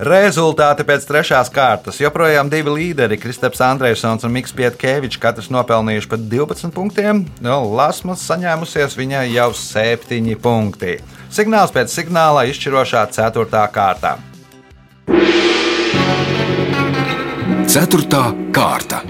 [0.07, 1.99] Rezultāti pēc trešās kārtas.
[1.99, 7.25] Joprojām divi līderi, Kristaps Andrēsons un Mikls Pietkevičs, katrs nopelnījuši pat 12 punktiem.
[7.41, 10.99] Nu, Lasmas saņēmusies viņai jau 7 punkti.
[11.33, 13.61] Signāls pēc signāla izšķirošā 4.
[13.73, 14.11] kārtā.
[17.65, 18.21] Ceturtā
[18.53, 19.01] kārta.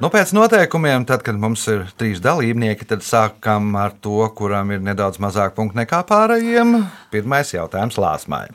[0.00, 4.80] Nu, pēc noteikumiem, tad, kad mums ir trīs dalībnieki, tad sākam ar to, kuram ir
[4.80, 6.78] nedaudz mazāk punktu nekā pārējiem.
[7.12, 8.46] Pirmais jautājums Lāsmai.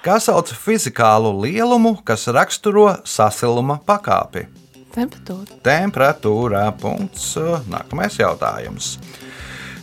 [0.00, 4.48] Kā sauc fizikālu lielumu, kas raksturo sasiluma pakāpi?
[4.96, 5.60] Temperatūra.
[5.66, 6.66] Temperatūrā.
[6.80, 7.34] Punkts.
[7.68, 8.96] Nākamais jautājums.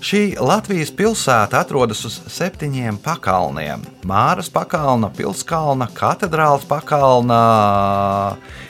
[0.03, 3.85] Šī Latvijas pilsēta atrodas uz septiņiem pakalniem.
[4.03, 7.37] Māras pakalna, Pilskalna, Katedrāls pakalna,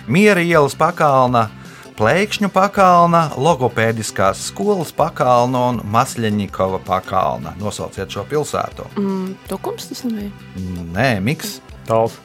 [0.05, 1.47] Miera ielas pakalna,
[1.97, 7.55] Plēkšņu pakalna, Logopēdiskās skolas pakalna un Masļņikova pakalna.
[7.61, 8.91] Nosauciet šo pilsētu.
[8.97, 10.29] Mm, Tukums tas nebija.
[10.93, 11.61] Nē, Miks.
[11.89, 12.19] Tāls.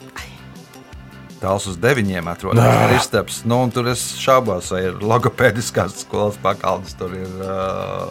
[1.38, 3.42] Tāls uz deviņiem atrodas Kristaps.
[3.46, 6.96] Nu, tur es šaubos, vai ir logopēdiskās skolas pakalns.
[6.98, 7.31] Tur ir.
[7.38, 8.11] Uh,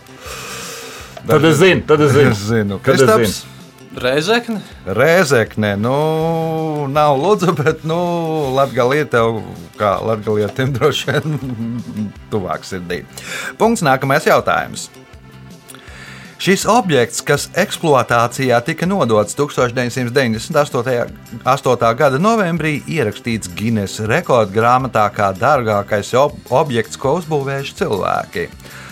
[1.27, 2.31] Tad es zinu, tad es zinu.
[2.37, 3.37] Es zinu, Tad es Kristaps.
[3.97, 4.59] Reizekne.
[4.85, 5.93] Rēzekne, nu,
[6.93, 7.97] nav lūdzu, bet, nu,
[8.53, 9.15] Latvijas
[9.79, 11.39] kā Latvijas droši vien
[12.31, 13.01] tuvāk sirdī.
[13.57, 14.91] Punkts nākamais jautājums.
[16.37, 21.15] Šis objekts, kas eksploatācijā tika nodots 1998.
[21.41, 21.87] 8.
[21.97, 28.45] gada novembrī, ierakstīts Guinness rekordgrāmatā kā dārgākais ob objekts, ko uzbūvējuši cilvēki.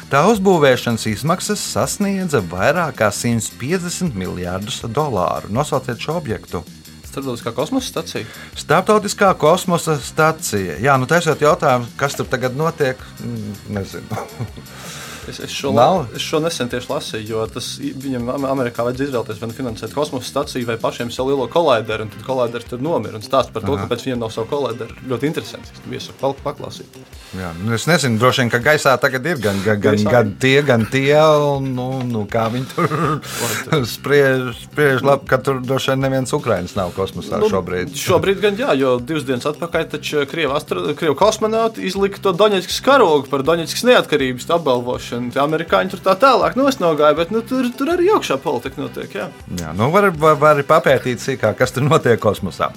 [0.10, 5.54] Tā uzbūvēšanas izmaksas sasniedza vairāk kā 150 miljardus dolāru.
[5.54, 6.66] Nosauciet šo objektu.
[7.06, 8.26] Starptautiskā kosmosa stacija.
[8.58, 10.82] Startautiskā kosmosa stacija.
[10.82, 14.26] Jā, nu taisot jautājumu, kas tur tagad notiek, mm, nezinu.
[15.30, 19.10] Es, es, šo, la, es šo nesen tieši lasīju, jo tas viņam Am- Amerikā vajadzēja
[19.10, 22.04] izvēlēties, vai nu finansēt kosmosa staciju vai pašiem savu lielo kolaideru.
[22.06, 23.86] un Tad kolaideris tur nomira un stāsta par to, Aha.
[23.88, 24.94] kāpēc viņiem nav savu kolaideru.
[25.10, 25.72] Ļoti interesanti.
[25.74, 27.00] Es tam iesaku pal- paklausīt.
[27.36, 30.62] Jā, nu es nezinu, droši vien, ka gaisā tagad ir gan, gan, gan, gan tie,
[30.64, 31.18] gan tie.
[31.56, 36.76] Un, nu, nu, kā viņi tur spriež, spriež labi, ka tur droši vien neviens Ukraiņas
[36.78, 37.96] nav kosmosā nu, šobrīd.
[37.98, 42.80] Šobrīd gan jā, jo divas dienas atpakaļ taču Krievu, astro, Krievu kosmonauti izlika to Doņetskas
[42.86, 45.15] karogu par Doņetskas neatkarības apbalvošanu.
[45.34, 49.12] Tie amerikāņi tur tā tālāk nosnogāja, bet nu, tur, tur arī augšā politika notiek.
[49.16, 49.28] Jā.
[49.60, 52.72] Jā, nu var, var, var papētīt sīkāk, kas tur notiek kosmosā.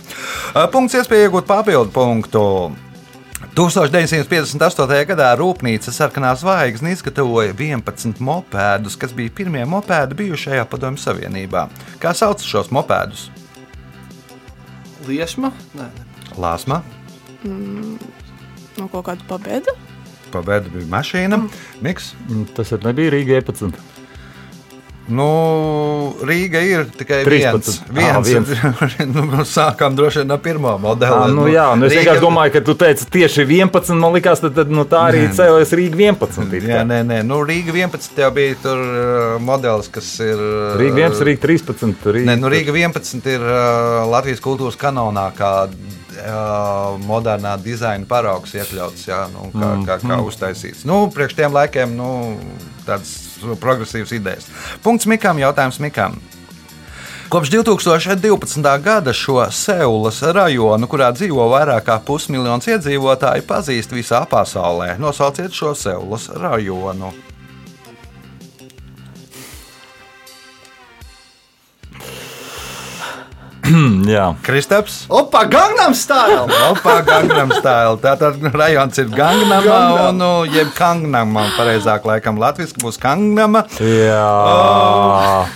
[0.72, 2.44] Punkts iespēja iegūt papildu punktu.
[3.58, 4.98] 1958.
[5.08, 11.66] gadā Rūpnīca sarkanā zvaigzne izgatavoja 11 mopēdus, kas bija pirmie mopēdi bijušajā Padomju Savienībā.
[12.02, 13.28] Kā sauc šos mopēdus?
[15.08, 15.50] Liesma?
[15.78, 16.06] Nē, nē.
[16.38, 16.82] Lāsma,
[18.78, 19.74] No kaut kāda pabēda.
[20.32, 21.40] Pabēda bija mašīna,
[21.84, 22.12] Miks.
[22.28, 23.78] Mm, Tas ir nebija Rīga 11.
[25.08, 25.26] Nu,
[26.28, 27.86] Rīga ir tikai 13.
[27.96, 28.28] viens.
[28.28, 28.50] viens.
[28.60, 31.16] Ā, nu, mēs sākām droši vien ar pirmo modeli.
[31.16, 33.94] À, nu, jā, nu es Rīga- vienkārši domāju, ka tu teici tieši 11.
[33.96, 36.52] Man liekas, tad, tad nu, tā arī cēlēs Rīga 11.
[36.58, 38.82] it Jā, nē, nē, nu, Rīga 11 jau bija tur
[39.44, 40.42] modelis, kas ir.
[40.80, 42.10] Rīga 11, Rīga 13.
[42.18, 48.52] Rīga, Nē, nu, Rīga 11 ir uh, Latvijas kultūras kanonā, kā uh, modernā dizaina paraugs
[48.58, 50.84] iekļauts, jā, nu, kā, kā, kā uztaisīts.
[50.88, 52.10] Nu, priekš tiem laikiem nu,
[52.84, 53.27] tādas
[53.60, 54.50] progresīvas idejas.
[54.82, 56.18] Punkts Mikam, jautājums Mikam.
[57.28, 58.82] Kopš 2012.
[58.82, 64.94] gada šo Seulas rajonu, kurā dzīvo vairāk kā pusmiljons iedzīvotāju, pazīst visā pasaulē.
[64.96, 67.12] Nosauciet šo Seulas rajonu.
[74.46, 75.06] Kristaps.
[75.12, 76.46] Opa, Gangnam Style!
[76.72, 77.96] Opā, Gangnam stila.
[78.02, 80.08] Tātad rajons ir Gangnamā, Gangnam.
[80.08, 83.64] un, nu, jeb Kangnamā, pareizāk laikam latviski būs Kangnama.
[83.78, 84.26] jā.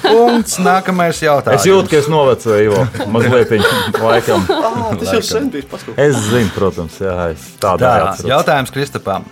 [0.04, 1.60] Punkts, nākamais jautājums.
[1.62, 2.82] Es jūtu, ka es novecoju, Ivo.
[3.12, 3.54] Mazliet
[4.06, 4.44] laikam.
[4.52, 5.98] Ah, tas jau sen bija paskatīt.
[6.02, 8.28] Es zinu, protams, jā, es tādu Tā, atceros.
[8.32, 9.24] jautājums Kristapam.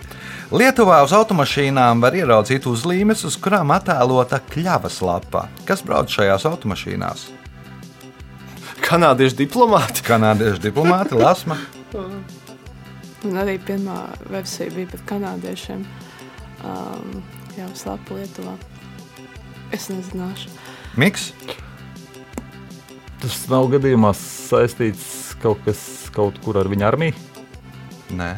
[0.51, 5.45] Lietuvā uz automašīnām var ieraudzīt uzlīmes, uz kurām attēlota kļavas lapa.
[5.67, 7.29] Kas brauc šajās automašīnās?
[8.91, 10.03] Kanādiešu diplomāti.
[10.03, 11.55] Kanādiešu diplomāti, lasma.
[11.95, 15.85] Un arī pirmā versija bija par kanādiešiem.
[16.67, 17.21] Um,
[17.55, 18.57] jā, slēpta Lietuvā.
[19.71, 20.51] Es nezināšu.
[20.99, 21.29] Miks.
[23.23, 25.79] Tas nav gadījumā saistīts kaut kas
[26.11, 27.15] kaut kur ar viņa armiju.
[28.19, 28.33] Nē.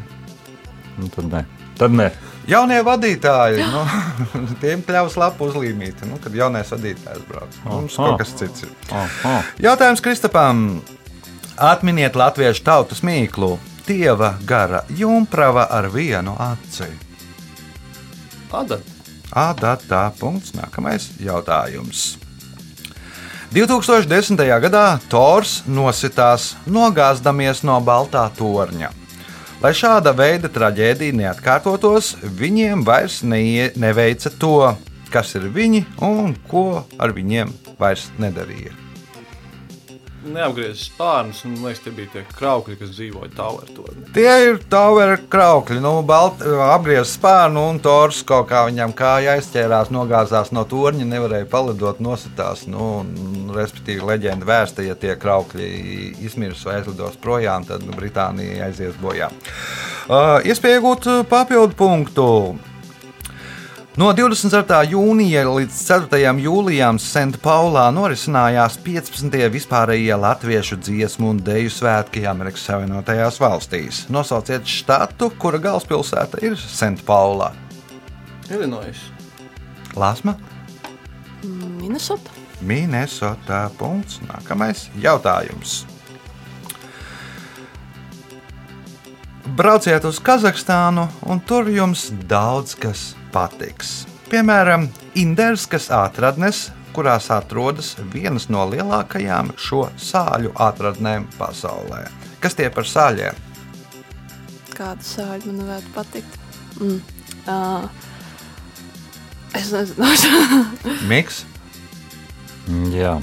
[1.00, 1.42] Nu, tad nē.
[1.82, 2.12] Tad nē.
[2.48, 3.84] Jaunie vadītāji, nu,
[4.64, 7.60] tiem kļaus lapu uzlīmīti, nu, kad jaunais vadītājs brauc.
[7.68, 8.10] Mums Aha.
[8.10, 8.74] kaut kas cits ir.
[8.92, 9.38] Aha.
[9.64, 10.82] Jautājums Kristapam.
[11.54, 13.56] Atminiet latviešu tautas mīklu.
[13.86, 16.88] Dieva gara jumprava ar vienu aci.
[18.54, 18.86] Adat.
[19.34, 20.08] Adatā.
[20.20, 20.54] Punkts.
[20.58, 22.14] Nākamais jautājums.
[23.54, 24.40] 2010.
[24.64, 29.03] gadā Tors nositās nogāzdamies no Baltā torņa.
[29.64, 34.58] Lai šāda veida traģēdija neatkārtotos, viņiem vairs neie, neveica to,
[35.08, 38.83] kas ir viņi un ko ar viņiem vairs nedarīja.
[40.24, 44.06] Neapgriezis spārnus, man liekas, tie bija tie kraukļi, kas dzīvoja Tower tornī.
[44.16, 49.92] Tie ir Tauera kraukļi, nu, balt, apgriezts spārnu un tors kaut kā viņam kāja aizķērās,
[49.94, 52.66] nogāzās no torņa, nevarēja palidot, nositās.
[52.72, 53.04] Nu,
[53.54, 55.70] respektīvi, leģenda vēsta, ja tie kraukļi
[56.24, 59.32] izmirs vai aizlidos projām, tad Britānija aizies bojā.
[60.04, 62.28] Uh, Iespēja iegūt uh, papildu punktu.
[63.94, 64.88] No 24.
[64.90, 66.32] jūnija līdz 4.
[66.42, 69.38] jūlijam Sentpaulā norisinājās 15.
[69.54, 74.02] vispārējie latviešu dziesmu un deju svētki Amerikas Savienotajās valstīs.
[74.10, 77.52] Nosauciet štatu, kura galvaspilsēta ir Sentpaulā.
[78.50, 78.98] Illinois.
[79.94, 80.40] Lāsma,
[81.46, 82.34] Minnesota.
[82.66, 83.68] Minnesota.
[83.78, 84.24] Punkts.
[84.26, 85.84] Nākamais jautājums.
[89.54, 94.04] Brauciet uz Kazahstānu, un tur jums daudz kas patiks.
[94.32, 94.88] Piemēram,
[95.20, 102.06] Inderskas atradnes, kurās atrodas vienas no lielākajām šo sāļu atradnēm pasaulē.
[102.44, 103.38] Kas tie par sāļiem?
[104.74, 106.38] Kāda sāļa man varētu patikt?
[106.82, 107.00] Mm.
[107.44, 107.90] Uh,
[109.58, 110.14] es nezinu.
[111.12, 111.44] Miks,
[112.64, 113.18] Mm, Jā.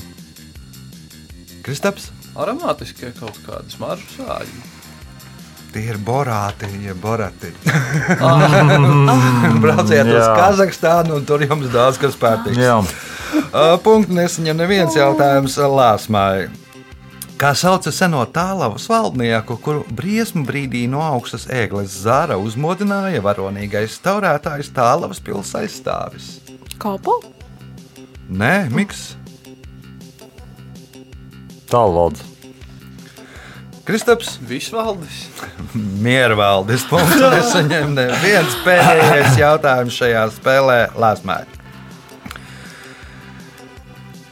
[1.65, 4.59] Kristaps, Aromātiskie kaut kādi smaržu sāļi.
[5.73, 7.53] Tie ir borāti, ja borati.
[9.63, 10.27] Brauciet uz.
[10.37, 12.59] Kazahstānu, un tur jums daudz kas patiks.
[12.61, 12.79] Jā.
[13.51, 16.49] Uh, Punkts nesaņem neviens jautājums Lāsmai.
[17.41, 24.75] Kā sauca seno tālavas valdnieku, kuru briesmu brīdī no augstas ēgles zāra uzmodināja varonīgais taurētājs
[24.77, 26.29] tālavas pilsētas aizstāvis?
[26.81, 27.17] Kalpo?
[28.29, 29.15] Nē, Miks,
[31.71, 32.30] Tālvalds.
[33.85, 35.29] Kristaps, Visvaldis.
[36.05, 36.85] Miervaldis.
[36.91, 41.43] Punkts nesaņem neviens pēdējais jautājums šajā spēlē Lāsmai.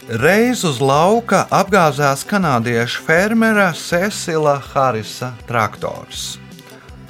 [0.09, 6.39] Reiz uz lauka apgāzās kanādiešu fermera Cecila Harisa traktors.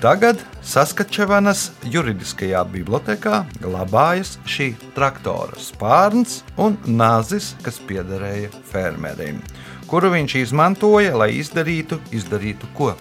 [0.03, 9.41] Tagad Saskačevanas juridiskajā bibliotekā glabājas šī traktora spārns un nāzis, kas piederēja fermerim,
[9.89, 12.93] kuru viņš izmantoja, lai izdarītu, izdarītu ko?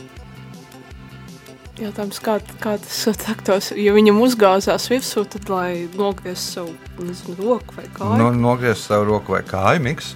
[1.77, 7.77] Jautājums, kā, kā tas traktors, ja viņam uzgāzās virsū, tad lai nogriez savu, nezinu, roku
[7.77, 8.17] vai kāju.
[8.17, 10.15] Nu, nogriezt savu roku vai kāju, miks.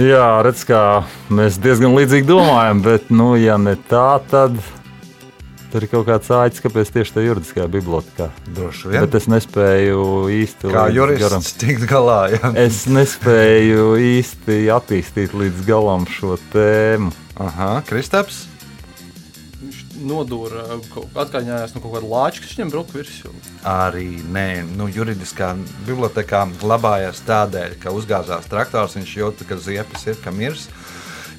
[0.00, 4.56] Jā, redz, kā mēs diezgan līdzīgi domājam, bet, nu, ja ne tā, tad
[5.74, 8.28] tur ir kaut kāds āķis, kāpēc tieši tajā juridiskajā bibliotekā.
[8.54, 9.02] Droši vien.
[9.02, 11.46] Bet es nespēju īsti Kā līdz jurists garam.
[11.64, 12.18] tikt galā.
[12.30, 12.52] Ja?
[12.62, 17.10] Es nespēju īsti attīstīt līdz galam šo tēmu.
[17.42, 18.44] Aha, Kristaps.
[19.64, 20.62] Viņš nodūra
[20.92, 23.34] kā atkaņājās no kaut kāda lāča, kas viņam bruka virsū.
[23.66, 24.48] Arī nē,
[24.78, 25.56] nu, juridiskā
[25.88, 28.94] bibliotekā glabājās tādēļ, ka uzgāzās traktors.
[29.00, 30.68] Viņš jūta, ka ziepes ir, ka mirs.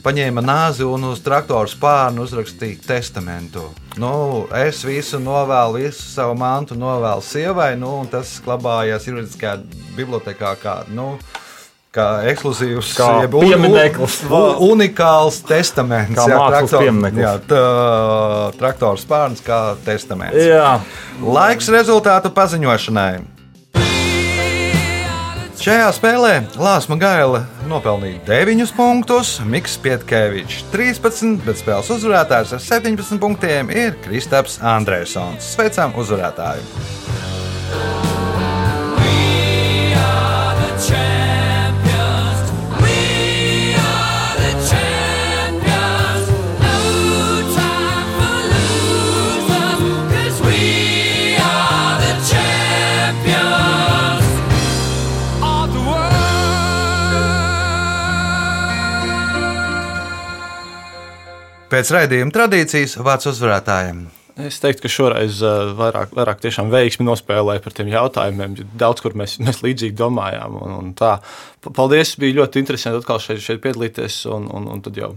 [0.05, 3.63] Paņēma nāzi un uz traktora spārnu uzrakstīja testamentu.
[3.97, 9.55] Nu, es visu novēlu, visu savu mantu novēlu sievai, nu, un tas glabājās juridiskajā
[9.97, 11.15] bibliotekā kā, nu,
[11.95, 14.19] kā ekskluzīvs, Kā jeb un- piemineklis.
[14.29, 16.13] un- unikāls testaments.
[16.19, 17.21] Kā jā, traktor-.
[17.25, 17.63] Jā, tā,
[18.59, 20.37] traktora spārns kā testaments.
[20.37, 20.81] Jā,
[21.23, 23.23] Laiks rezultātu paziņošanai.
[25.65, 33.17] Šajā spēlē Lāsma Gaila nopelnīja 9 punktus, Mikls Pietkevičs 13, bet spēles uzvarētājs ar 17
[33.23, 35.41] punktiem ir Kristaps Andrēsons.
[35.55, 38.04] Sveicam uzvarētāju!
[61.75, 64.05] Pēc raidījuma tradīcijas vārds uzvarētājiem.
[64.45, 68.55] Es teiktu, ka šoreiz uh, vairāk, vairāk tiešām veiksmi nospēlēja par tiem jautājumiem.
[68.79, 70.55] Daudz kur mēs, mēs līdzīgi domājām.
[70.59, 71.17] Un, un tā.
[71.63, 74.21] Pa- Paldies, bija ļoti interesanti atkal šeit, šeit piedalīties.
[74.35, 75.13] Un, un, un tad jau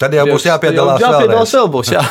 [0.00, 1.28] Tad jau būs jāpiedalās Jā, vēlreiz.
[1.28, 1.92] piedalās vēl būs.
[1.94, 2.02] Jā.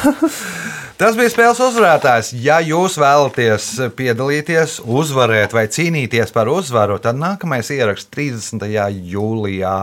[1.01, 2.29] Tas bija spēles uzvarētājs.
[2.39, 3.65] Ja jūs vēlaties
[3.97, 8.63] piedalīties, uzvarēt vai cīnīties par uzvaru, tad nākamais ieraksts 30.
[9.11, 9.73] jūlijā.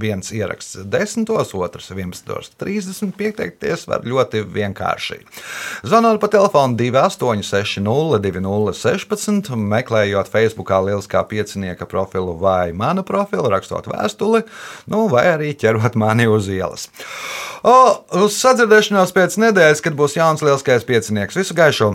[0.00, 3.12] Viens ieraksts 10, otrs 11, 30.
[3.18, 5.20] Pieteikties var ļoti vienkārši.
[5.86, 14.44] Zvanot pa telefonu 2860, 2016, meklējot Facebookā lieliskā piecinieka profilu vai manu profilu, rakstot vēstuli,
[14.90, 16.88] nu, vai arī ķerot mani uz ielas.
[17.64, 17.76] O,
[18.24, 21.40] uz sadzirdēšanos pēc nedēļas, kad būs jauns lielskais piecinieks.
[21.40, 21.94] Visu gaišu!